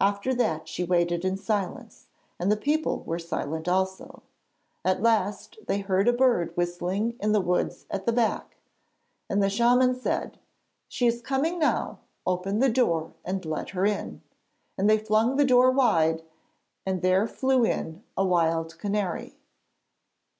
After 0.00 0.32
that 0.32 0.68
she 0.68 0.84
waited 0.84 1.24
in 1.24 1.36
silence, 1.36 2.06
and 2.38 2.52
the 2.52 2.56
people 2.56 3.02
were 3.02 3.18
silent 3.18 3.66
also. 3.66 4.22
At 4.84 5.02
last 5.02 5.58
they 5.66 5.80
heard 5.80 6.06
a 6.06 6.12
bird 6.12 6.56
whistling 6.56 7.16
in 7.18 7.32
the 7.32 7.40
woods 7.40 7.84
at 7.90 8.06
the 8.06 8.12
back, 8.12 8.58
and 9.28 9.42
the 9.42 9.50
shaman 9.50 9.96
said: 9.96 10.38
'She 10.86 11.08
is 11.08 11.20
coming 11.20 11.58
now; 11.58 11.98
open 12.24 12.60
the 12.60 12.68
door 12.70 13.14
and 13.24 13.44
let 13.44 13.70
her 13.70 13.84
in,' 13.84 14.22
and 14.78 14.88
they 14.88 14.98
flung 14.98 15.34
the 15.34 15.44
door 15.44 15.72
wide, 15.72 16.22
and 16.86 17.02
there 17.02 17.26
flew 17.26 17.64
in 17.66 18.04
a 18.16 18.24
wild 18.24 18.78
canary. 18.78 19.36